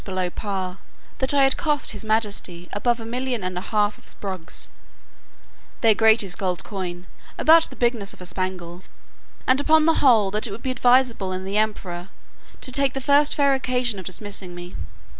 below 0.03 0.31
par; 0.31 0.79
that 1.19 1.31
I 1.31 1.43
had 1.43 1.57
cost 1.57 1.91
his 1.91 2.03
majesty 2.03 2.67
above 2.73 2.99
a 2.99 3.05
million 3.05 3.43
and 3.43 3.55
a 3.55 3.61
half 3.69 3.99
of 3.99 4.07
sprugs" 4.07 4.71
(their 5.81 5.93
greatest 5.93 6.39
gold 6.39 6.63
coin, 6.63 7.05
about 7.37 7.65
the 7.69 7.75
bigness 7.75 8.11
of 8.11 8.19
a 8.19 8.25
spangle) 8.25 8.81
"and, 9.45 9.61
upon 9.61 9.85
the 9.85 10.01
whole, 10.01 10.31
that 10.31 10.47
it 10.47 10.51
would 10.51 10.63
be 10.63 10.71
advisable 10.71 11.31
in 11.31 11.45
the 11.45 11.57
emperor 11.59 12.09
to 12.61 12.71
take 12.71 12.93
the 12.93 12.99
first 12.99 13.35
fair 13.35 13.53
occasion 13.53 13.99
of 13.99 14.05
dismissing 14.07 14.55
me." 14.55 14.73